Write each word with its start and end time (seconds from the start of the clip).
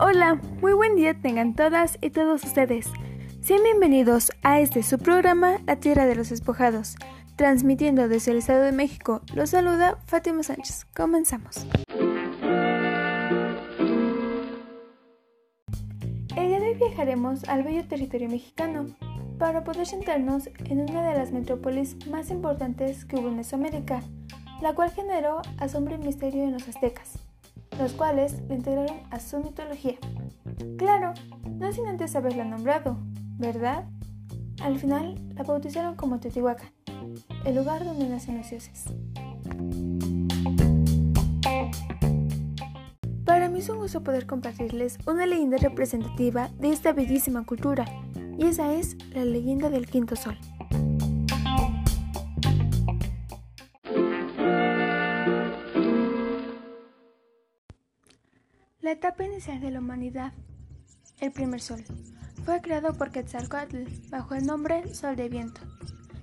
Hola, 0.00 0.40
muy 0.60 0.74
buen 0.74 0.94
día 0.94 1.20
tengan 1.20 1.56
todas 1.56 1.98
y 2.00 2.10
todos 2.10 2.44
ustedes. 2.44 2.86
Sean 3.40 3.64
bienvenidos 3.64 4.30
a 4.44 4.60
este 4.60 4.84
su 4.84 4.96
programa 4.96 5.58
La 5.66 5.74
Tierra 5.74 6.06
de 6.06 6.14
los 6.14 6.28
Despojados. 6.28 6.94
Transmitiendo 7.34 8.06
desde 8.06 8.30
el 8.30 8.38
Estado 8.38 8.62
de 8.62 8.70
México, 8.70 9.22
los 9.34 9.50
saluda 9.50 9.98
Fátima 10.06 10.44
Sánchez. 10.44 10.86
Comenzamos. 10.94 11.66
El 16.36 16.46
día 16.46 16.60
de 16.60 16.68
hoy 16.68 16.74
viajaremos 16.74 17.48
al 17.48 17.64
bello 17.64 17.84
territorio 17.88 18.28
mexicano 18.28 18.86
para 19.36 19.64
poder 19.64 19.84
sentarnos 19.84 20.48
en 20.66 20.80
una 20.80 21.02
de 21.10 21.18
las 21.18 21.32
metrópolis 21.32 21.96
más 22.06 22.30
importantes 22.30 23.04
que 23.04 23.16
hubo 23.16 23.26
en 23.26 23.38
Mesoamérica, 23.38 24.00
la 24.62 24.74
cual 24.74 24.92
generó 24.92 25.42
asombro 25.58 25.96
y 25.96 25.98
misterio 25.98 26.44
en 26.44 26.52
los 26.52 26.68
aztecas, 26.68 27.27
los 27.78 27.92
cuales 27.92 28.40
la 28.48 28.54
integraron 28.54 28.98
a 29.10 29.20
su 29.20 29.38
mitología. 29.38 29.96
Claro, 30.76 31.14
no 31.46 31.72
sin 31.72 31.86
antes 31.86 32.16
haberla 32.16 32.44
nombrado, 32.44 32.98
¿verdad? 33.38 33.88
Al 34.62 34.78
final 34.78 35.14
la 35.34 35.44
bautizaron 35.44 35.94
como 35.94 36.18
Teotihuacán, 36.18 36.72
el 37.44 37.54
lugar 37.54 37.84
donde 37.84 38.08
nacen 38.08 38.38
los 38.38 38.50
dioses. 38.50 38.84
Para 43.24 43.48
mí 43.48 43.60
es 43.60 43.68
un 43.68 43.78
gusto 43.78 44.02
poder 44.02 44.26
compartirles 44.26 44.98
una 45.06 45.26
leyenda 45.26 45.58
representativa 45.58 46.50
de 46.58 46.70
esta 46.70 46.92
bellísima 46.92 47.44
cultura, 47.44 47.84
y 48.36 48.46
esa 48.46 48.72
es 48.74 48.96
la 49.14 49.24
leyenda 49.24 49.70
del 49.70 49.86
quinto 49.86 50.16
sol. 50.16 50.36
La 58.88 58.94
etapa 58.94 59.22
inicial 59.22 59.60
de 59.60 59.70
la 59.70 59.80
humanidad, 59.80 60.32
el 61.20 61.30
primer 61.30 61.60
sol, 61.60 61.84
fue 62.46 62.62
creado 62.62 62.94
por 62.94 63.10
Quetzalcoatl 63.10 63.84
bajo 64.08 64.34
el 64.34 64.46
nombre 64.46 64.94
Sol 64.94 65.14
de 65.14 65.28
Viento. 65.28 65.60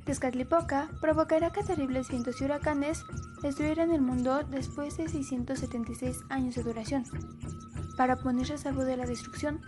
Tezcatlipoca 0.04 0.90
provocará 1.00 1.52
que 1.52 1.62
terribles 1.62 2.10
vientos 2.10 2.42
y 2.42 2.46
huracanes 2.46 3.04
destruyeran 3.44 3.92
el 3.92 4.02
mundo 4.02 4.42
después 4.46 4.98
de 4.98 5.08
676 5.08 6.18
años 6.30 6.56
de 6.56 6.64
duración. 6.64 7.04
Para 7.98 8.16
ponerse 8.16 8.56
a 8.56 8.58
salvo 8.58 8.84
de 8.84 8.98
la 8.98 9.06
destrucción, 9.06 9.62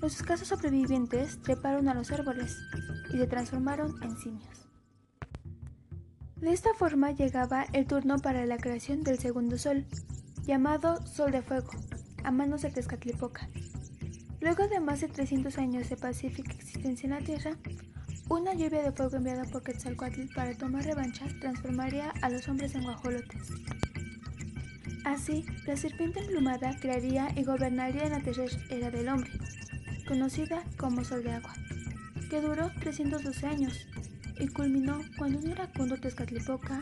los 0.00 0.14
escasos 0.14 0.46
sobrevivientes 0.46 1.42
treparon 1.42 1.88
a 1.88 1.94
los 1.94 2.12
árboles 2.12 2.56
y 3.12 3.18
se 3.18 3.26
transformaron 3.26 4.00
en 4.04 4.16
simios. 4.16 4.68
De 6.36 6.52
esta 6.52 6.72
forma 6.74 7.10
llegaba 7.10 7.64
el 7.72 7.88
turno 7.88 8.20
para 8.20 8.46
la 8.46 8.58
creación 8.58 9.02
del 9.02 9.18
segundo 9.18 9.58
sol, 9.58 9.86
llamado 10.44 11.04
Sol 11.04 11.32
de 11.32 11.42
Fuego, 11.42 11.72
a 12.24 12.30
manos 12.30 12.62
de 12.62 12.70
Tezcatlipoca. 12.70 13.48
Luego 14.40 14.66
de 14.68 14.80
más 14.80 15.00
de 15.00 15.08
300 15.08 15.56
años 15.58 15.88
de 15.88 15.96
pacífica 15.96 16.52
existencia 16.52 17.06
en 17.06 17.12
la 17.12 17.20
Tierra, 17.20 17.56
una 18.28 18.54
lluvia 18.54 18.82
de 18.82 18.92
fuego 18.92 19.16
enviada 19.16 19.44
por 19.44 19.62
Quetzalcoatl 19.62 20.34
para 20.34 20.56
tomar 20.56 20.84
revancha 20.84 21.26
transformaría 21.40 22.10
a 22.22 22.30
los 22.30 22.48
hombres 22.48 22.74
en 22.74 22.84
guajolotes. 22.84 23.50
Así, 25.04 25.44
la 25.66 25.76
serpiente 25.76 26.20
emplumada 26.20 26.74
crearía 26.80 27.28
y 27.36 27.44
gobernaría 27.44 28.04
en 28.04 28.12
la 28.12 28.20
tercera 28.20 28.50
era 28.70 28.90
del 28.90 29.08
hombre, 29.08 29.30
conocida 30.08 30.64
como 30.78 31.04
Sol 31.04 31.22
de 31.22 31.32
Agua, 31.32 31.54
que 32.30 32.40
duró 32.40 32.70
312 32.80 33.46
años 33.46 33.86
y 34.38 34.48
culminó 34.48 35.00
cuando 35.18 35.38
un 35.38 35.50
iracundo 35.50 35.98
Tezcatlipoca 35.98 36.80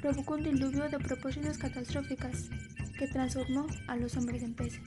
provocó 0.00 0.34
un 0.34 0.42
diluvio 0.42 0.88
de 0.88 0.98
proporciones 0.98 1.58
catastróficas 1.58 2.50
que 3.02 3.08
transformó 3.08 3.66
a 3.88 3.96
los 3.96 4.16
hombres 4.16 4.44
en 4.44 4.54
peces. 4.54 4.80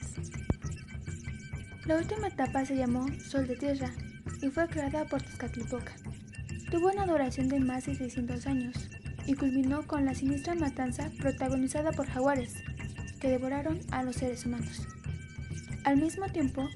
La 1.84 1.98
última 1.98 2.28
etapa 2.28 2.64
se 2.64 2.74
llamó 2.74 3.06
Sol 3.20 3.46
de 3.46 3.56
Tierra 3.56 3.90
y 4.40 4.48
fue 4.48 4.66
creada 4.68 5.04
por 5.04 5.20
Tezcatlipoca. 5.20 5.92
Tuvo 6.70 6.90
una 6.90 7.04
duración 7.04 7.48
de 7.48 7.60
más 7.60 7.84
de 7.84 7.94
600 7.94 8.46
años 8.46 8.88
y 9.26 9.34
culminó 9.34 9.86
con 9.86 10.06
la 10.06 10.14
siniestra 10.14 10.54
matanza 10.54 11.10
protagonizada 11.18 11.92
por 11.92 12.06
jaguares, 12.06 12.54
que 13.20 13.28
devoraron 13.28 13.80
a 13.90 14.02
los 14.02 14.16
seres 14.16 14.46
humanos. 14.46 14.88
Al 15.84 15.98
mismo 15.98 16.26
tiempo, 16.32 16.66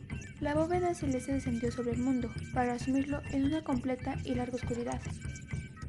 la 0.41 0.53
bóveda 0.53 0.93
celeste 0.93 1.33
descendió 1.33 1.73
sobre 1.73 1.93
el 1.93 2.01
mundo 2.01 2.31
para 2.53 2.75
asumirlo 2.75 3.23
en 3.31 3.47
una 3.47 3.65
completa 3.65 4.15
y 4.27 4.35
larga 4.35 4.57
oscuridad. 4.57 5.01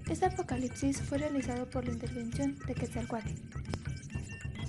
Este 0.09 0.27
apocalipsis 0.27 1.01
fue 1.01 1.17
realizado 1.17 1.69
por 1.69 1.83
la 1.83 1.91
intervención 1.91 2.55
de 2.65 2.73
Quetzalcoatl. 2.73 3.60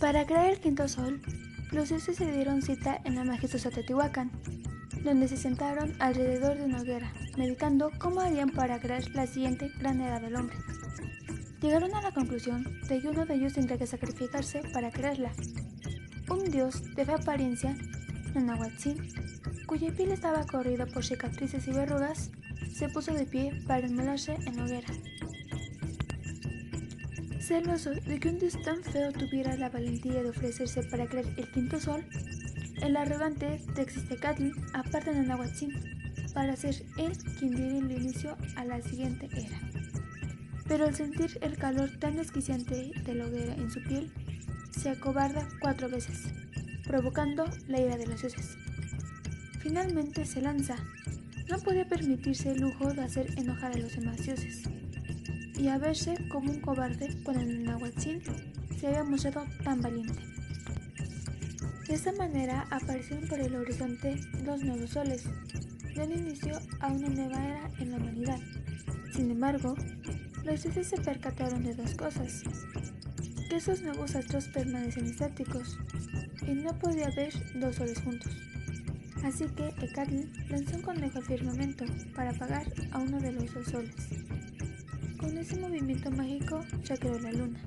Para 0.02 0.26
crear 0.26 0.46
el 0.46 0.58
quinto 0.58 0.88
sol, 0.88 1.22
los 1.70 1.90
dioses 1.90 2.16
se 2.16 2.28
dieron 2.32 2.60
cita 2.60 3.00
en 3.04 3.14
la 3.14 3.22
majestuosa 3.22 3.70
Teotihuacán, 3.70 4.32
donde 5.04 5.28
se 5.28 5.36
sentaron 5.36 5.94
alrededor 6.00 6.56
de 6.56 6.64
una 6.64 6.80
hoguera, 6.80 7.12
meditando 7.38 7.92
cómo 8.00 8.20
harían 8.20 8.50
para 8.50 8.80
crear 8.80 9.08
la 9.10 9.28
siguiente 9.28 9.70
gran 9.78 10.00
era 10.00 10.18
del 10.18 10.34
hombre. 10.34 10.56
Llegaron 11.60 11.94
a 11.94 12.02
la 12.02 12.10
conclusión 12.10 12.64
de 12.88 13.00
que 13.00 13.06
uno 13.06 13.26
de 13.26 13.36
ellos 13.36 13.52
tendría 13.52 13.78
que 13.78 13.86
sacrificarse 13.86 14.62
para 14.72 14.90
crearla. 14.90 15.30
Un 16.28 16.50
dios 16.50 16.82
de 16.96 17.04
fea 17.04 17.14
apariencia, 17.14 17.76
Nanahuatzin, 18.34 18.96
cuya 19.68 19.92
piel 19.92 20.10
estaba 20.10 20.44
corrida 20.46 20.84
por 20.84 21.04
cicatrices 21.04 21.68
y 21.68 21.70
verrugas, 21.70 22.32
se 22.74 22.88
puso 22.88 23.14
de 23.14 23.24
pie 23.24 23.52
para 23.68 23.86
inmolarse 23.86 24.34
en 24.34 24.58
hoguera. 24.58 24.88
Celoso 27.42 27.90
de 27.90 28.20
que 28.20 28.28
un 28.28 28.38
dios 28.38 28.56
tan 28.62 28.84
feo 28.84 29.10
tuviera 29.10 29.56
la 29.56 29.68
valentía 29.68 30.22
de 30.22 30.30
ofrecerse 30.30 30.84
para 30.84 31.08
crear 31.08 31.26
el 31.36 31.50
quinto 31.50 31.80
sol, 31.80 32.06
el 32.80 32.96
arrogante 32.96 33.60
Texistecatl 33.74 34.50
aparta 34.74 35.10
a 35.10 35.14
Nahuatzin 35.14 35.72
para 36.34 36.54
ser 36.54 36.76
él 36.98 37.10
quien 37.40 37.56
diera 37.56 37.78
el 37.78 37.90
inicio 37.90 38.36
a 38.54 38.64
la 38.64 38.80
siguiente 38.80 39.28
era. 39.32 39.58
Pero 40.68 40.86
al 40.86 40.94
sentir 40.94 41.36
el 41.40 41.58
calor 41.58 41.90
tan 41.98 42.14
desquiciante 42.14 42.92
de 43.04 43.14
la 43.14 43.26
hoguera 43.26 43.54
en 43.54 43.72
su 43.72 43.82
piel, 43.82 44.12
se 44.70 44.90
acobarda 44.90 45.48
cuatro 45.60 45.88
veces, 45.88 46.28
provocando 46.86 47.44
la 47.66 47.80
ira 47.80 47.96
de 47.96 48.06
los 48.06 48.20
dioses. 48.20 48.56
Finalmente 49.58 50.26
se 50.26 50.42
lanza. 50.42 50.76
No 51.50 51.58
podía 51.58 51.88
permitirse 51.88 52.52
el 52.52 52.60
lujo 52.60 52.94
de 52.94 53.02
hacer 53.02 53.36
enojar 53.36 53.72
a 53.72 53.78
los 53.78 53.96
demás 53.96 54.24
dioses 54.24 54.62
y 55.62 55.68
a 55.68 55.78
verse 55.78 56.16
como 56.28 56.50
un 56.50 56.60
cobarde 56.60 57.08
cuando 57.22 57.42
el 57.42 57.62
Nahuatzin 57.62 58.20
se 58.80 58.88
había 58.88 59.04
mostrado 59.04 59.46
tan 59.62 59.80
valiente. 59.80 60.20
De 61.86 61.94
esta 61.94 62.10
manera 62.12 62.66
aparecieron 62.70 63.28
por 63.28 63.38
el 63.38 63.54
horizonte 63.54 64.18
dos 64.44 64.60
nuevos 64.64 64.90
soles, 64.90 65.22
dando 65.94 66.16
inicio 66.16 66.58
a 66.80 66.88
una 66.88 67.08
nueva 67.10 67.44
era 67.46 67.70
en 67.78 67.92
la 67.92 67.96
humanidad. 67.98 68.40
Sin 69.14 69.30
embargo, 69.30 69.76
los 70.42 70.64
dioses 70.64 70.88
se 70.88 71.00
percataron 71.00 71.62
de 71.62 71.76
dos 71.76 71.94
cosas, 71.94 72.42
que 73.48 73.56
esos 73.56 73.82
nuevos 73.82 74.16
astros 74.16 74.48
permanecen 74.48 75.04
estáticos 75.04 75.78
y 76.44 76.54
no 76.54 76.76
podía 76.76 77.06
haber 77.06 77.32
dos 77.54 77.76
soles 77.76 78.00
juntos. 78.00 78.32
Así 79.22 79.46
que 79.46 79.68
Ecatl 79.80 80.24
lanzó 80.50 80.74
un 80.74 80.82
conejo 80.82 81.18
al 81.18 81.24
firmamento 81.24 81.84
para 82.16 82.30
apagar 82.30 82.66
a 82.90 82.98
uno 82.98 83.20
de 83.20 83.30
los 83.30 83.54
dos 83.54 83.66
soles. 83.66 83.94
Con 85.22 85.38
ese 85.38 85.56
movimiento 85.56 86.10
mágico 86.10 86.64
creó 86.98 87.16
la 87.20 87.30
luna. 87.30 87.60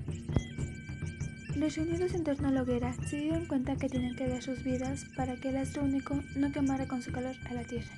Los 1.55 1.77
reunidos 1.77 2.13
en 2.13 2.25
torno 2.25 2.49
a 2.49 2.51
la 2.51 2.63
hoguera 2.63 2.93
se 3.07 3.17
dieron 3.17 3.45
cuenta 3.45 3.77
que 3.77 3.87
tenían 3.87 4.13
que 4.17 4.27
dar 4.27 4.43
sus 4.43 4.61
vidas 4.61 5.05
para 5.15 5.37
que 5.37 5.49
el 5.49 5.57
astro 5.57 5.83
único 5.83 6.21
no 6.35 6.51
quemara 6.51 6.85
con 6.85 7.01
su 7.01 7.13
calor 7.13 7.33
a 7.49 7.53
la 7.53 7.63
tierra. 7.63 7.95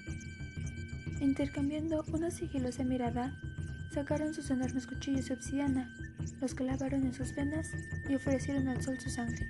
Intercambiando 1.22 2.06
una 2.14 2.30
sigilosa 2.30 2.84
mirada, 2.84 3.36
sacaron 3.92 4.36
sus 4.36 4.52
enormes 4.52 4.86
cuchillos 4.86 5.28
de 5.28 5.34
obsidiana, 5.34 5.92
los 6.40 6.54
clavaron 6.54 7.04
en 7.04 7.14
sus 7.16 7.34
venas 7.34 7.72
y 8.08 8.14
ofrecieron 8.14 8.68
al 8.68 8.84
sol 8.84 9.00
su 9.00 9.10
sangre, 9.10 9.50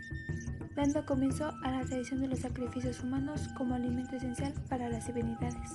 dando 0.74 1.06
comienzo 1.06 1.52
a 1.64 1.72
la 1.72 1.84
tradición 1.84 2.22
de 2.22 2.30
los 2.30 2.40
sacrificios 2.40 3.04
humanos 3.04 3.50
como 3.58 3.76
alimento 3.76 4.16
esencial 4.16 4.54
para 4.70 4.88
las 4.88 5.06
divinidades. 5.06 5.70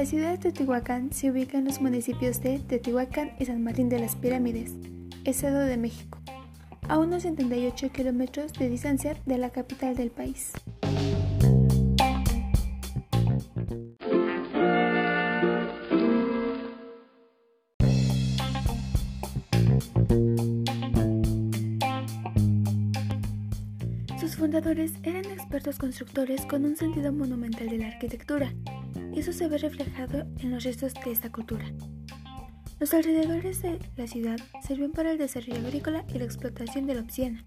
La 0.00 0.06
ciudad 0.06 0.30
de 0.30 0.38
Teotihuacán 0.38 1.12
se 1.12 1.30
ubica 1.30 1.58
en 1.58 1.66
los 1.66 1.82
municipios 1.82 2.40
de 2.40 2.58
Teotihuacán 2.58 3.32
y 3.38 3.44
San 3.44 3.62
Martín 3.62 3.90
de 3.90 3.98
las 3.98 4.16
Pirámides, 4.16 4.72
Estado 5.24 5.58
de 5.58 5.76
México, 5.76 6.18
a 6.88 6.96
unos 6.96 7.24
78 7.24 7.92
kilómetros 7.92 8.54
de 8.54 8.70
distancia 8.70 9.14
de 9.26 9.36
la 9.36 9.50
capital 9.50 9.94
del 9.96 10.10
país. 10.10 10.52
Sus 24.18 24.36
fundadores 24.36 24.92
eran 25.02 25.26
expertos 25.26 25.76
constructores 25.76 26.46
con 26.46 26.64
un 26.64 26.74
sentido 26.76 27.12
monumental 27.12 27.68
de 27.68 27.76
la 27.76 27.88
arquitectura, 27.88 28.54
eso 29.20 29.34
se 29.34 29.48
ve 29.48 29.58
reflejado 29.58 30.26
en 30.38 30.50
los 30.50 30.64
restos 30.64 30.94
de 30.94 31.12
esta 31.12 31.30
cultura. 31.30 31.70
Los 32.78 32.94
alrededores 32.94 33.60
de 33.60 33.78
la 33.98 34.06
ciudad 34.06 34.38
sirven 34.66 34.92
para 34.92 35.12
el 35.12 35.18
desarrollo 35.18 35.58
agrícola 35.58 36.06
y 36.08 36.18
la 36.18 36.24
explotación 36.24 36.86
de 36.86 36.94
la 36.94 37.02
obsidiana. 37.02 37.44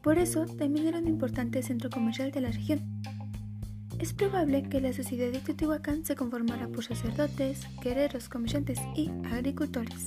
Por 0.00 0.18
eso, 0.18 0.46
también 0.46 0.86
era 0.86 0.98
un 0.98 1.08
importante 1.08 1.60
centro 1.64 1.90
comercial 1.90 2.30
de 2.30 2.40
la 2.40 2.52
región. 2.52 3.02
Es 3.98 4.12
probable 4.12 4.62
que 4.68 4.80
la 4.80 4.92
sociedad 4.92 5.32
de 5.32 5.40
Teotihuacán 5.40 6.04
se 6.04 6.14
conformara 6.14 6.68
por 6.68 6.84
sacerdotes, 6.84 7.66
guerreros, 7.82 8.28
comerciantes 8.28 8.78
y 8.94 9.10
agricultores. 9.32 10.06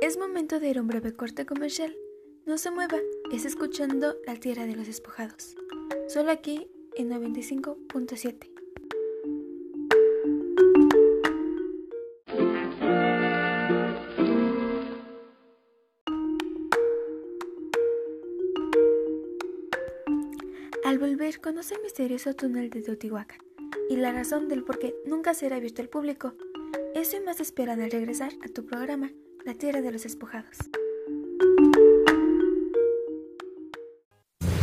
Es 0.00 0.16
momento 0.16 0.60
de 0.60 0.68
ir 0.68 0.78
a 0.78 0.82
un 0.82 0.86
breve 0.86 1.12
corte 1.12 1.44
comercial. 1.44 1.92
No 2.46 2.56
se 2.56 2.70
mueva, 2.70 2.98
es 3.32 3.44
escuchando 3.44 4.16
La 4.26 4.34
Tierra 4.34 4.66
de 4.66 4.74
los 4.74 4.86
Despojados. 4.86 5.56
Solo 6.08 6.30
aquí 6.30 6.66
en 6.96 7.10
95.7. 7.10 8.50
Al 20.84 20.98
volver, 20.98 21.40
conoce 21.40 21.74
el 21.74 21.82
misterioso 21.82 22.34
túnel 22.34 22.70
de 22.70 22.82
Teotihuacán 22.82 23.38
y 23.90 23.96
la 23.96 24.12
razón 24.12 24.48
del 24.48 24.64
por 24.64 24.78
qué 24.78 24.94
nunca 25.04 25.34
será 25.34 25.56
abierto 25.56 25.82
al 25.82 25.88
público. 25.88 26.34
Eso 26.94 27.18
y 27.18 27.20
más 27.20 27.38
esperan 27.40 27.80
al 27.82 27.90
regresar 27.90 28.32
a 28.42 28.48
tu 28.48 28.64
programa, 28.64 29.12
La 29.44 29.54
Tierra 29.54 29.82
de 29.82 29.92
los 29.92 30.04
Despojados. 30.04 30.69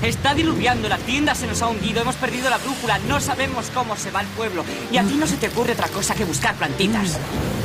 Está 0.07 0.33
diluviando, 0.33 0.88
la 0.88 0.98
tienda 1.00 1.36
se 1.36 1.48
nos 1.48 1.62
ha 1.62 1.68
hundido, 1.68 2.01
hemos 2.01 2.15
perdido 2.15 2.50
la 2.50 2.57
brújula, 2.59 2.98
no 3.09 3.19
sabemos 3.19 3.69
cómo 3.74 3.98
se 3.98 4.09
va 4.09 4.21
el 4.21 4.27
pueblo. 4.27 4.63
Y 4.89 4.95
a 4.95 5.04
ti 5.04 5.15
no 5.15 5.27
se 5.27 5.36
te 5.36 5.50
ocurre 5.50 5.74
otra 5.74 5.89
cosa 5.89 6.15
que 6.15 6.24
buscar 6.24 6.56
plantitas. 6.56 7.18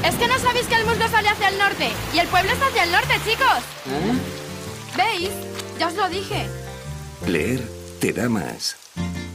Es 0.04 0.16
que 0.16 0.26
no 0.26 0.36
sabéis 0.40 0.66
que 0.66 0.74
el 0.74 0.84
musgo 0.84 1.08
sale 1.08 1.28
hacia 1.28 1.50
el 1.50 1.58
norte 1.58 1.88
y 2.12 2.18
el 2.18 2.26
pueblo 2.26 2.50
está 2.50 2.66
hacia 2.66 2.82
el 2.82 2.90
norte, 2.90 3.14
chicos. 3.24 3.58
¿Eh? 3.86 4.18
¿Veis? 4.96 5.30
Ya 5.78 5.86
os 5.86 5.94
lo 5.94 6.08
dije. 6.08 6.48
Leer 7.28 7.62
te 8.00 8.12
da 8.12 8.28
más. 8.28 8.74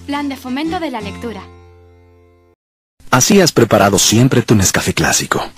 Plan 0.06 0.28
de 0.28 0.36
fomento 0.36 0.82
de 0.82 0.92
la 0.92 1.00
lectura. 1.00 1.44
Así 3.10 3.40
has 3.40 3.54
preparado 3.54 4.00
siempre 4.00 4.42
tu 4.42 4.54
Nescafé 4.54 4.94
clásico. 4.94 5.50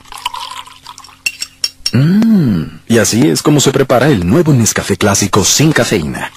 Mmm, 1.93 2.61
y 2.87 2.99
así 2.99 3.27
es 3.27 3.41
como 3.41 3.59
se 3.59 3.71
prepara 3.71 4.09
el 4.09 4.27
nuevo 4.27 4.53
Nescafé 4.53 4.97
clásico 4.97 5.43
sin 5.43 5.71
cafeína. 5.71 6.31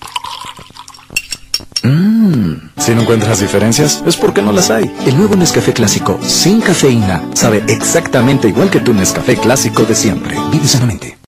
Mmm, 1.85 2.71
si 2.79 2.95
no 2.95 3.03
encuentras 3.03 3.41
diferencias, 3.41 4.05
es 4.07 4.17
porque 4.17 4.41
no 4.41 4.53
las 4.53 4.71
hay. 4.71 4.85
El 5.05 5.17
nuevo 5.17 5.35
Nescafé 5.35 5.73
clásico 5.73 6.19
sin 6.23 6.61
cafeína 6.61 7.29
sabe 7.35 7.65
exactamente 7.67 8.49
igual 8.49 8.71
que 8.71 8.79
tu 8.79 8.95
Nescafé 8.95 9.37
clásico 9.37 9.85
de 9.85 9.95
siempre. 9.97 10.37
Vive 10.53 10.69
sanamente. 10.69 11.19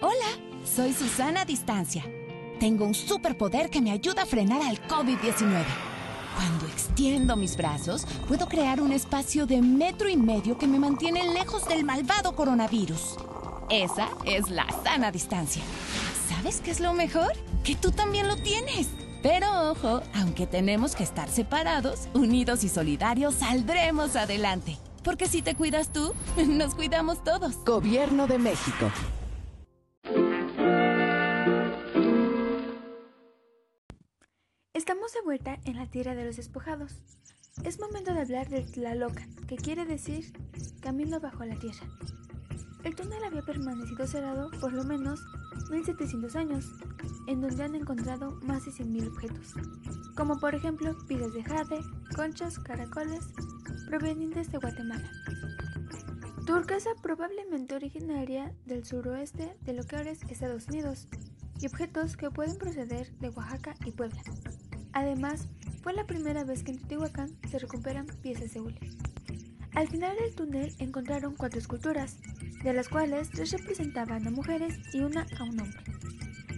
Hola, 0.00 0.28
soy 0.64 0.94
Susana 0.94 1.44
Distancia. 1.44 2.04
Tengo 2.58 2.86
un 2.86 2.94
superpoder 2.94 3.68
que 3.68 3.82
me 3.82 3.90
ayuda 3.90 4.22
a 4.22 4.26
frenar 4.26 4.62
al 4.62 4.80
COVID-19. 4.88 5.64
Cuando 6.36 6.66
extiendo 6.66 7.36
mis 7.36 7.56
brazos, 7.56 8.06
puedo 8.26 8.48
crear 8.48 8.80
un 8.80 8.92
espacio 8.92 9.44
de 9.44 9.60
metro 9.60 10.08
y 10.08 10.16
medio 10.16 10.56
que 10.56 10.66
me 10.66 10.78
mantiene 10.78 11.34
lejos 11.34 11.68
del 11.68 11.84
malvado 11.84 12.34
coronavirus. 12.34 13.16
Esa 13.68 14.08
es 14.24 14.48
la 14.48 14.66
sana 14.82 15.12
distancia. 15.12 15.62
¿Sabes 16.28 16.62
qué 16.64 16.70
es 16.70 16.80
lo 16.80 16.94
mejor? 16.94 17.32
Que 17.62 17.76
tú 17.76 17.90
también 17.90 18.26
lo 18.26 18.36
tienes. 18.36 18.88
Pero 19.22 19.70
ojo, 19.70 20.02
aunque 20.14 20.46
tenemos 20.46 20.94
que 20.94 21.02
estar 21.02 21.28
separados, 21.28 22.08
unidos 22.14 22.62
y 22.62 22.68
solidarios, 22.68 23.34
saldremos 23.34 24.14
adelante. 24.14 24.78
Porque 25.02 25.26
si 25.26 25.42
te 25.42 25.54
cuidas 25.54 25.92
tú, 25.92 26.14
nos 26.46 26.74
cuidamos 26.74 27.24
todos. 27.24 27.56
Gobierno 27.64 28.26
de 28.26 28.38
México. 28.38 28.90
Estamos 34.74 35.12
de 35.12 35.20
vuelta 35.24 35.58
en 35.64 35.76
la 35.76 35.86
tierra 35.86 36.14
de 36.14 36.24
los 36.24 36.36
despojados. 36.36 36.94
Es 37.64 37.80
momento 37.80 38.14
de 38.14 38.20
hablar 38.20 38.48
del 38.48 38.70
Tlalocan, 38.70 39.34
que 39.48 39.56
quiere 39.56 39.84
decir 39.84 40.32
camino 40.80 41.18
bajo 41.18 41.44
la 41.44 41.58
tierra. 41.58 41.88
El 42.84 42.94
túnel 42.94 43.24
había 43.24 43.42
permanecido 43.42 44.06
cerrado 44.06 44.50
por 44.60 44.72
lo 44.72 44.84
menos 44.84 45.20
1700 45.70 46.36
años, 46.36 46.72
en 47.26 47.40
donde 47.40 47.64
han 47.64 47.74
encontrado 47.74 48.38
más 48.42 48.64
de 48.64 48.70
100.000 48.70 49.08
objetos, 49.08 49.54
como 50.14 50.38
por 50.38 50.54
ejemplo 50.54 50.96
piedras 51.06 51.32
de 51.32 51.44
jade, 51.44 51.80
conchas, 52.14 52.58
caracoles, 52.58 53.26
provenientes 53.86 54.50
de 54.52 54.58
Guatemala. 54.58 55.10
Turquesa 56.46 56.90
probablemente 57.02 57.74
originaria 57.74 58.54
del 58.64 58.84
suroeste 58.84 59.56
de 59.62 59.72
lo 59.74 59.82
que 59.84 59.96
ahora 59.96 60.10
es 60.10 60.22
Estados 60.22 60.68
Unidos, 60.68 61.08
y 61.60 61.66
objetos 61.66 62.16
que 62.16 62.30
pueden 62.30 62.56
proceder 62.56 63.12
de 63.18 63.30
Oaxaca 63.30 63.74
y 63.84 63.90
Puebla. 63.90 64.22
Además, 64.92 65.48
fue 65.82 65.92
la 65.92 66.06
primera 66.06 66.44
vez 66.44 66.62
que 66.62 66.70
en 66.70 66.78
Teotihuacán 66.78 67.36
se 67.50 67.58
recuperan 67.58 68.06
piezas 68.22 68.54
de 68.54 68.60
hule. 68.60 68.80
Al 69.74 69.88
final 69.88 70.16
del 70.16 70.34
túnel 70.34 70.74
encontraron 70.78 71.34
cuatro 71.36 71.58
esculturas, 71.58 72.16
de 72.62 72.72
las 72.72 72.88
cuales 72.88 73.30
tres 73.30 73.52
representaban 73.52 74.26
a 74.26 74.30
mujeres 74.30 74.78
y 74.92 75.00
una 75.00 75.26
a 75.38 75.44
un 75.44 75.60
hombre. 75.60 75.78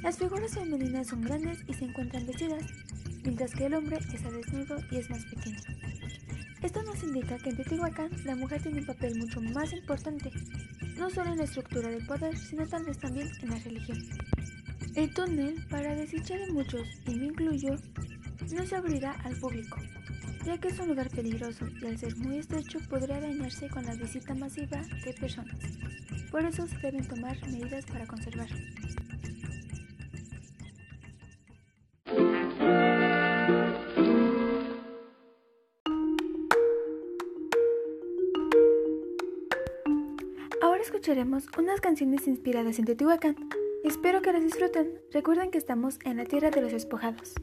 Las 0.03 0.19
figuras 0.19 0.55
femeninas 0.55 1.09
son 1.09 1.23
grandes 1.23 1.59
y 1.67 1.75
se 1.75 1.85
encuentran 1.85 2.27
vestidas, 2.27 2.65
mientras 3.23 3.55
que 3.55 3.67
el 3.67 3.75
hombre 3.75 3.99
está 4.13 4.31
desnudo 4.31 4.79
y 4.91 4.97
es 4.97 5.11
más 5.11 5.25
pequeño. 5.27 5.61
Esto 6.63 6.83
nos 6.83 7.03
indica 7.03 7.39
que 7.39 7.51
en 7.51 7.57
Teotihuacán 7.57 8.11
la 8.25 8.37
mujer 8.37 8.63
tiene 8.63 8.81
un 8.81 8.87
papel 8.87 9.17
mucho 9.19 9.41
más 9.41 9.73
importante, 9.73 10.31
no 10.97 11.09
solo 11.11 11.33
en 11.33 11.39
la 11.39 11.45
estructura 11.45 11.89
del 11.89 12.07
poder, 12.07 12.37
sino 12.37 12.67
tal 12.67 12.85
vez 12.85 12.99
también 12.99 13.31
en 13.43 13.51
la 13.51 13.59
religión. 13.59 13.99
El 14.95 15.13
túnel, 15.15 15.67
para 15.71 15.95
desdicha 15.95 16.37
de 16.37 16.53
muchos, 16.53 16.87
y 17.07 17.15
me 17.15 17.27
incluyo, 17.27 17.77
no 18.53 18.67
se 18.67 18.77
abrirá 18.77 19.13
al 19.25 19.37
público, 19.37 19.79
ya 20.45 20.59
que 20.59 20.69
es 20.69 20.79
un 20.79 20.89
lugar 20.89 21.11
peligroso 21.11 21.67
y 21.81 21.87
al 21.87 21.99
ser 21.99 22.17
muy 22.17 22.39
estrecho 22.39 22.79
podría 22.89 23.21
dañarse 23.21 23.69
con 23.69 23.85
la 23.85 23.95
visita 23.95 24.35
masiva 24.35 24.83
de 25.05 25.13
personas. 25.13 25.57
Por 26.31 26.45
eso 26.45 26.67
se 26.67 26.79
deben 26.79 27.07
tomar 27.07 27.37
medidas 27.49 27.85
para 27.87 28.07
conservarlo. 28.07 28.57
Ahora 40.63 40.83
escucharemos 40.83 41.47
unas 41.59 41.81
canciones 41.81 42.27
inspiradas 42.27 42.79
en 42.79 42.85
Teotihuacán. 42.85 43.37
Espero 43.85 44.23
que 44.23 44.33
las 44.33 44.43
disfruten. 44.43 45.01
Recuerden 45.13 45.51
que 45.51 45.59
estamos 45.59 45.99
en 46.05 46.19
la 46.19 46.25
tierra 46.25 46.51
de 46.51 46.61
los 46.61 46.73
despojados. 46.73 47.35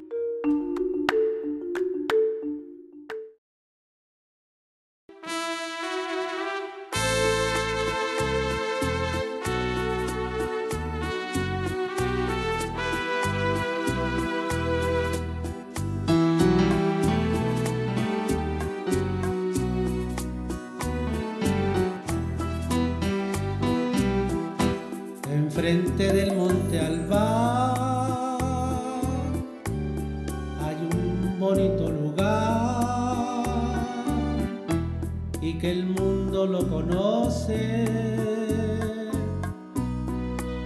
Lo 36.58 36.68
conoce 36.68 37.86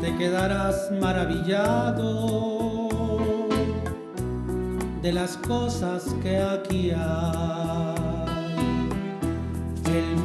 te 0.00 0.16
quedarás 0.16 0.90
maravillado 1.00 2.48
de 5.02 5.12
las 5.12 5.36
cosas 5.38 6.14
que 6.22 6.38
aquí 6.38 6.92
hay. 6.92 7.97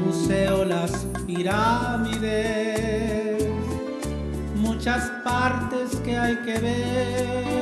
Museo, 0.06 0.66
las 0.66 0.92
pirámides, 1.26 2.74
muchas 4.56 5.10
partes 5.24 5.96
que 6.04 6.18
hay 6.18 6.36
que 6.38 6.60
ver. 6.60 7.54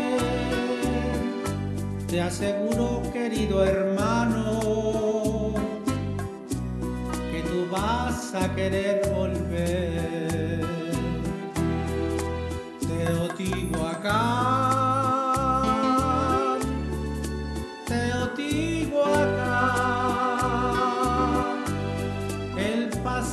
te 2.12 2.20
aseguro, 2.20 3.02
querido 3.14 3.64
hermano, 3.64 5.54
que 7.32 7.42
tú 7.44 7.68
vas 7.72 8.36
a 8.36 8.54
querer 8.54 9.02
volver. 9.16 10.66
Teotihuacán, 12.82 14.71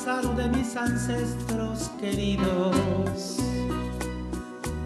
de 0.07 0.49
mis 0.51 0.77
ancestros 0.77 1.91
queridos, 2.01 3.39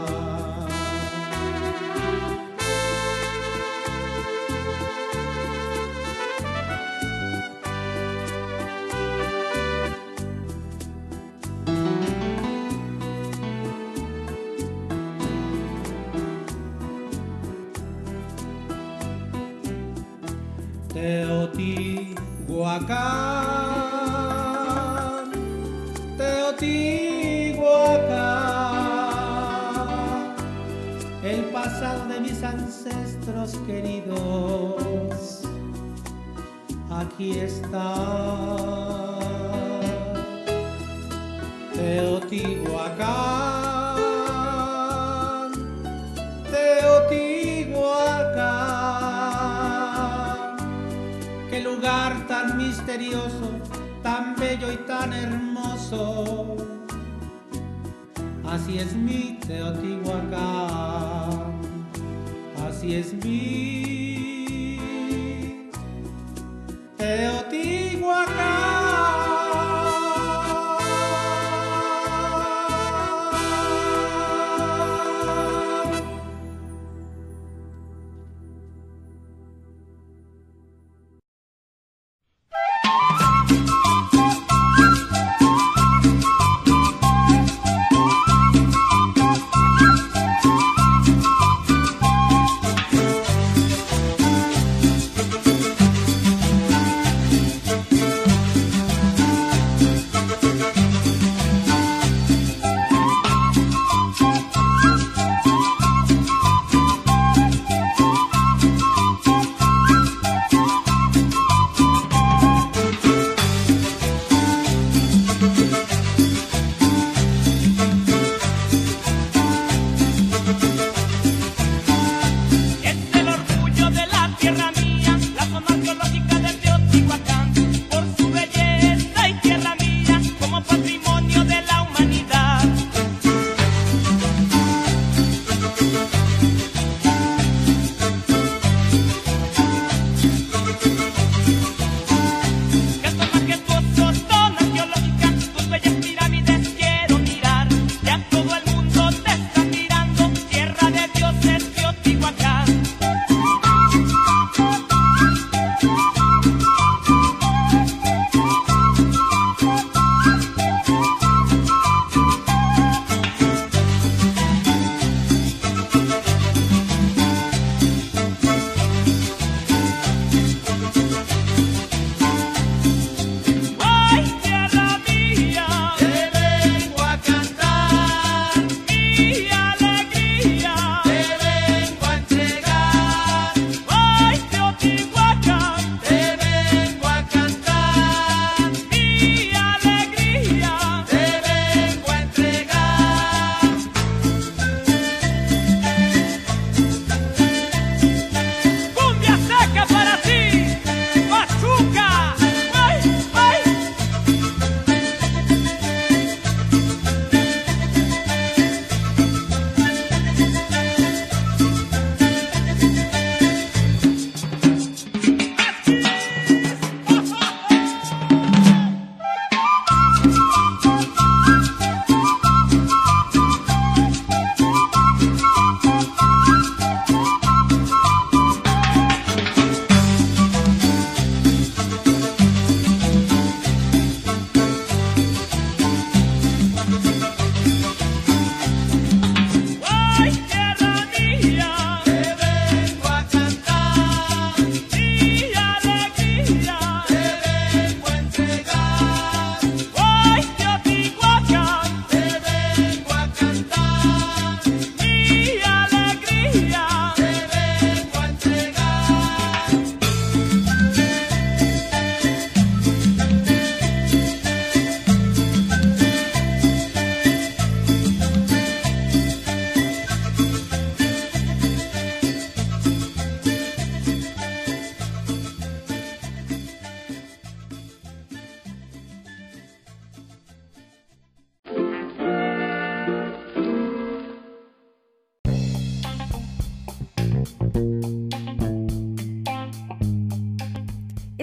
Teotihuacán, 22.71 23.19
Teotihuacán, 26.17 27.55
el 31.21 31.41
pasado 31.51 32.07
de 32.07 32.21
mis 32.21 32.41
ancestros 32.41 33.55
queridos, 33.67 35.41
aquí 36.89 37.39
está. 37.39 37.93
Teotihuacán, 41.73 43.40
misterioso, 52.81 53.49
tan 54.01 54.35
bello 54.35 54.71
y 54.71 54.77
tan 54.87 55.13
hermoso. 55.13 56.57
Así 58.43 58.79
es 58.79 58.93
mi 58.93 59.37
Teotihuacán, 59.47 60.39
así 62.67 62.95
es 62.95 63.13
mi 63.13 64.09
Teotihuacán. 66.97 67.40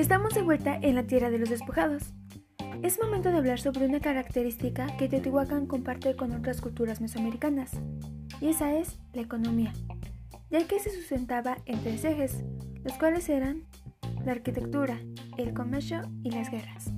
Estamos 0.08 0.32
de 0.32 0.40
vuelta 0.40 0.78
en 0.80 0.94
la 0.94 1.02
tierra 1.02 1.28
de 1.28 1.36
los 1.36 1.50
despojados. 1.50 2.14
Es 2.82 2.98
momento 2.98 3.30
de 3.30 3.36
hablar 3.36 3.60
sobre 3.60 3.84
una 3.84 4.00
característica 4.00 4.86
que 4.96 5.06
Teotihuacán 5.06 5.66
comparte 5.66 6.16
con 6.16 6.32
otras 6.32 6.62
culturas 6.62 7.02
mesoamericanas, 7.02 7.72
y 8.40 8.48
esa 8.48 8.74
es 8.74 8.98
la 9.12 9.20
economía, 9.20 9.70
ya 10.48 10.66
que 10.66 10.78
se 10.78 10.88
sustentaba 10.88 11.58
en 11.66 11.82
tres 11.82 12.06
ejes, 12.06 12.42
los 12.84 12.94
cuales 12.94 13.28
eran 13.28 13.64
la 14.24 14.32
arquitectura, 14.32 14.98
el 15.36 15.52
comercio 15.52 16.00
y 16.22 16.30
las 16.30 16.50
guerras. 16.50 16.90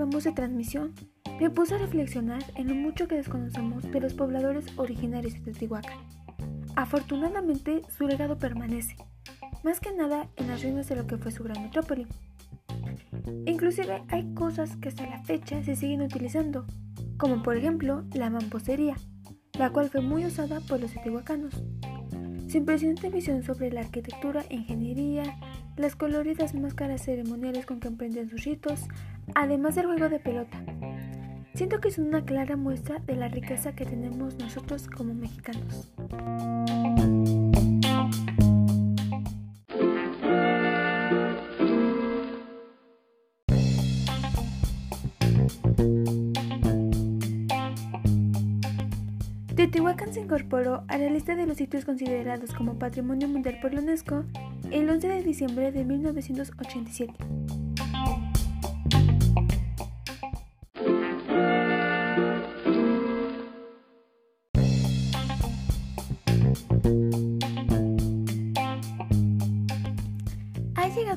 Llevamos 0.00 0.24
de 0.24 0.32
transmisión, 0.32 0.94
me 1.38 1.50
puse 1.50 1.74
a 1.74 1.78
reflexionar 1.78 2.42
en 2.54 2.68
lo 2.68 2.74
mucho 2.74 3.06
que 3.06 3.16
desconocemos 3.16 3.82
de 3.82 4.00
los 4.00 4.14
pobladores 4.14 4.64
originarios 4.78 5.34
de 5.34 5.40
Teotihuacán. 5.40 5.98
Afortunadamente, 6.74 7.82
su 7.98 8.06
legado 8.06 8.38
permanece, 8.38 8.96
más 9.62 9.78
que 9.78 9.92
nada 9.92 10.26
en 10.36 10.48
las 10.48 10.62
ruinas 10.62 10.88
de 10.88 10.96
lo 10.96 11.06
que 11.06 11.18
fue 11.18 11.32
su 11.32 11.44
gran 11.44 11.62
metrópoli. 11.62 12.06
Inclusive 13.44 14.02
hay 14.08 14.32
cosas 14.32 14.74
que 14.78 14.88
hasta 14.88 15.04
la 15.04 15.22
fecha 15.24 15.62
se 15.62 15.76
siguen 15.76 16.00
utilizando, 16.00 16.64
como 17.18 17.42
por 17.42 17.58
ejemplo 17.58 18.04
la 18.14 18.30
mampostería, 18.30 18.96
la 19.58 19.68
cual 19.68 19.90
fue 19.90 20.00
muy 20.00 20.24
usada 20.24 20.60
por 20.60 20.80
los 20.80 20.94
teotihuacanos. 20.94 21.62
Su 22.48 22.56
impresionante 22.56 23.10
visión 23.10 23.42
sobre 23.42 23.70
la 23.70 23.82
arquitectura 23.82 24.46
ingeniería, 24.48 25.24
las 25.76 25.94
coloridas 25.94 26.54
máscaras 26.54 27.02
ceremoniales 27.04 27.66
con 27.66 27.80
que 27.80 27.88
emprenden 27.88 28.28
sus 28.28 28.44
ritos, 28.44 28.88
además 29.34 29.74
del 29.74 29.86
juego 29.86 30.08
de 30.08 30.20
pelota. 30.20 30.62
Siento 31.54 31.80
que 31.80 31.90
son 31.90 32.06
una 32.06 32.24
clara 32.24 32.56
muestra 32.56 33.00
de 33.00 33.16
la 33.16 33.28
riqueza 33.28 33.74
que 33.74 33.84
tenemos 33.84 34.38
nosotros 34.38 34.86
como 34.86 35.14
mexicanos. 35.14 35.92
Teotihuacán 49.54 50.14
se 50.14 50.20
incorporó 50.20 50.84
a 50.88 50.96
la 50.96 51.10
lista 51.10 51.34
de 51.34 51.46
los 51.46 51.58
sitios 51.58 51.84
considerados 51.84 52.54
como 52.54 52.78
Patrimonio 52.78 53.28
Mundial 53.28 53.58
por 53.60 53.74
la 53.74 53.80
UNESCO 53.80 54.24
el 54.70 54.88
11 54.88 55.08
de 55.08 55.22
diciembre 55.22 55.72
de 55.72 55.84
1987. 55.84 57.39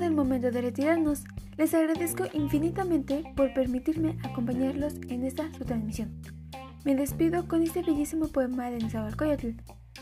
Llegado 0.04 0.08
el 0.08 0.16
momento 0.16 0.52
de 0.52 0.62
retirarnos. 0.62 1.24
Les 1.58 1.74
agradezco 1.74 2.26
infinitamente 2.34 3.24
por 3.36 3.54
permitirme 3.54 4.18
acompañarlos 4.24 4.96
en 5.08 5.24
esta 5.24 5.52
su 5.54 5.66
transmisión. 5.66 6.22
Me 6.84 6.96
despido 6.96 7.48
con 7.48 7.64
este 7.64 7.82
bellísimo 7.82 8.28
poema 8.28 8.70
de 8.70 8.80
Nezahualcóyotl, 8.80 9.52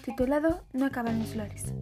titulado 0.04 0.66
No 0.74 0.86
acaban 0.86 1.20
las 1.20 1.34
flores. 1.34 1.74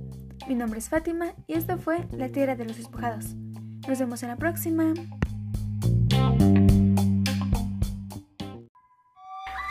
Mi 0.47 0.55
nombre 0.55 0.79
es 0.79 0.89
Fátima 0.89 1.33
y 1.47 1.53
esto 1.53 1.77
fue 1.77 2.07
La 2.11 2.29
Tierra 2.29 2.55
de 2.55 2.65
los 2.65 2.77
Despojados. 2.77 3.35
Nos 3.87 3.99
vemos 3.99 4.23
en 4.23 4.29
la 4.29 4.35
próxima. 4.35 4.93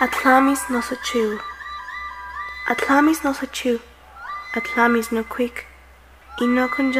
Atlamis 0.00 0.60
no 0.70 0.80
sochu. 0.80 1.38
Atlamis 2.66 3.24
no 3.24 3.34
sochu. 3.34 3.80
Atlamis 4.54 5.12
no 5.12 5.24
quick. 5.28 5.66
Y 6.40 6.46
no 6.46 6.70
con 6.70 6.92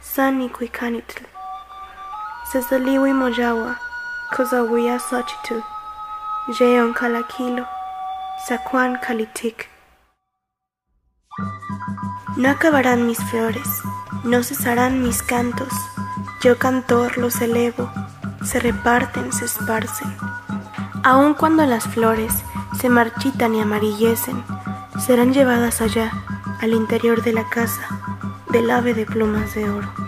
jaewa. 0.00 0.14
Sani 0.14 0.48
quikanitl. 0.48 1.24
Sesaliwi 2.52 3.12
mojawa. 3.12 3.76
Kozawiya 4.36 4.98
sochitu. 4.98 5.62
Jeon 6.58 6.94
kalakilo. 6.94 7.66
Sakuan 8.48 8.98
kalitik. 9.00 9.68
No 12.36 12.48
acabarán 12.48 13.06
mis 13.06 13.18
flores, 13.18 13.68
no 14.24 14.42
cesarán 14.42 15.02
mis 15.02 15.22
cantos. 15.22 15.72
Yo 16.42 16.56
cantor 16.56 17.18
los 17.18 17.40
elevo, 17.42 17.90
se 18.42 18.60
reparten, 18.60 19.30
se 19.32 19.44
esparcen. 19.44 20.16
Aun 21.04 21.34
cuando 21.34 21.66
las 21.66 21.84
flores 21.84 22.32
se 22.80 22.88
marchitan 22.88 23.54
y 23.54 23.60
amarillecen, 23.60 24.42
serán 24.98 25.34
llevadas 25.34 25.82
allá, 25.82 26.10
al 26.62 26.72
interior 26.72 27.22
de 27.22 27.34
la 27.34 27.44
casa, 27.50 27.99
del 28.52 28.70
ave 28.70 28.94
de 28.94 29.06
plumas 29.06 29.54
de 29.54 29.70
oro. 29.70 29.99